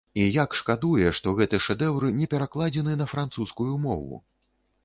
І 0.19 0.23
як 0.43 0.55
шкадуе, 0.59 1.11
што 1.17 1.33
гэты 1.41 1.59
шэдэўр 1.65 2.07
не 2.21 2.31
перакладзены 2.33 2.97
на 3.03 3.09
французскую 3.15 3.69
мову! 3.87 4.23